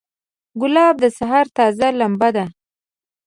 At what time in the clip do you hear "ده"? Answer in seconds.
2.35-2.45